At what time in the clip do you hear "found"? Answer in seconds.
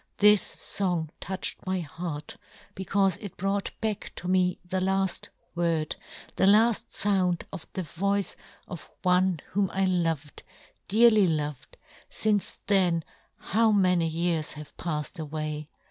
6.91-7.45